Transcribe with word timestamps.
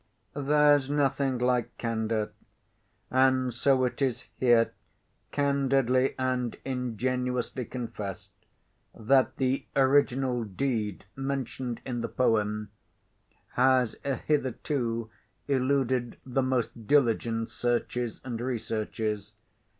There's 0.33 0.89
nothing 0.89 1.37
like 1.37 1.77
candour; 1.77 2.31
and 3.11 3.53
so 3.53 3.83
it 3.85 4.01
is 4.01 4.23
here 4.39 4.73
candidly 5.31 6.15
and 6.17 6.57
ingenuously 6.65 7.65
confessed 7.65 8.31
that 8.95 9.35
the 9.37 9.67
original 9.75 10.43
deed 10.43 11.05
mentioned 11.15 11.81
in 11.85 12.01
the 12.01 12.09
poem, 12.09 12.71
has 13.49 13.95
hitherto 14.03 15.11
eluded 15.47 16.17
the 16.25 16.41
most 16.41 16.87
diligent 16.87 17.51
searches 17.51 18.21
and 18.23 18.41
researches. 18.41 19.33